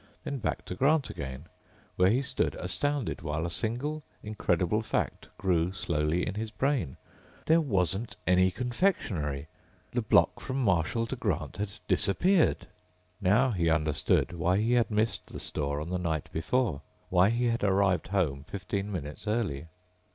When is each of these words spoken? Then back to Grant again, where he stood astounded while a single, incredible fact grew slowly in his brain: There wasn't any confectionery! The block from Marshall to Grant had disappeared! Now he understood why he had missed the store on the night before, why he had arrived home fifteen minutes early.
Then 0.23 0.39
back 0.39 0.65
to 0.65 0.73
Grant 0.73 1.11
again, 1.11 1.45
where 1.95 2.09
he 2.09 2.23
stood 2.23 2.55
astounded 2.55 3.21
while 3.21 3.45
a 3.45 3.51
single, 3.51 4.01
incredible 4.23 4.81
fact 4.81 5.27
grew 5.37 5.73
slowly 5.73 6.25
in 6.25 6.33
his 6.33 6.49
brain: 6.49 6.97
There 7.45 7.61
wasn't 7.61 8.15
any 8.25 8.49
confectionery! 8.49 9.47
The 9.91 10.01
block 10.01 10.39
from 10.39 10.57
Marshall 10.63 11.05
to 11.05 11.15
Grant 11.15 11.57
had 11.57 11.77
disappeared! 11.87 12.65
Now 13.21 13.51
he 13.51 13.69
understood 13.69 14.33
why 14.33 14.57
he 14.57 14.73
had 14.73 14.89
missed 14.89 15.27
the 15.33 15.39
store 15.39 15.79
on 15.79 15.91
the 15.91 15.99
night 15.99 16.31
before, 16.33 16.81
why 17.11 17.29
he 17.29 17.45
had 17.49 17.63
arrived 17.63 18.07
home 18.07 18.41
fifteen 18.41 18.91
minutes 18.91 19.27
early. 19.27 19.67